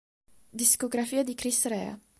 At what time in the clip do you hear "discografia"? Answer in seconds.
0.49-1.23